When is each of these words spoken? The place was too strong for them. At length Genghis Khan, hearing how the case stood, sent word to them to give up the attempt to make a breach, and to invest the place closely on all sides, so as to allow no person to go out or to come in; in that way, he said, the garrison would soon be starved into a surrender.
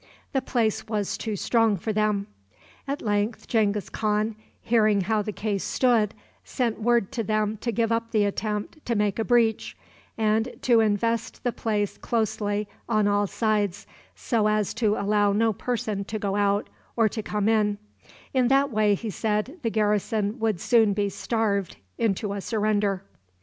The 0.33 0.41
place 0.41 0.87
was 0.87 1.15
too 1.15 1.35
strong 1.35 1.77
for 1.77 1.93
them. 1.93 2.25
At 2.87 3.03
length 3.03 3.47
Genghis 3.47 3.87
Khan, 3.91 4.35
hearing 4.59 5.01
how 5.01 5.21
the 5.21 5.31
case 5.31 5.63
stood, 5.63 6.15
sent 6.43 6.81
word 6.81 7.11
to 7.11 7.23
them 7.23 7.57
to 7.57 7.71
give 7.71 7.91
up 7.91 8.09
the 8.09 8.25
attempt 8.25 8.83
to 8.87 8.95
make 8.95 9.19
a 9.19 9.23
breach, 9.23 9.77
and 10.17 10.53
to 10.63 10.79
invest 10.79 11.43
the 11.43 11.51
place 11.51 11.99
closely 11.99 12.67
on 12.89 13.07
all 13.07 13.27
sides, 13.27 13.85
so 14.15 14.47
as 14.47 14.73
to 14.73 14.95
allow 14.95 15.33
no 15.33 15.53
person 15.53 16.03
to 16.05 16.17
go 16.17 16.35
out 16.35 16.67
or 16.95 17.07
to 17.07 17.21
come 17.21 17.47
in; 17.47 17.77
in 18.33 18.47
that 18.47 18.71
way, 18.71 18.95
he 18.95 19.11
said, 19.11 19.59
the 19.61 19.69
garrison 19.69 20.39
would 20.39 20.59
soon 20.59 20.93
be 20.93 21.09
starved 21.09 21.77
into 21.99 22.33
a 22.33 22.41
surrender. 22.41 23.03